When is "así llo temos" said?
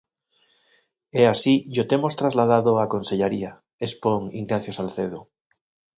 1.33-2.17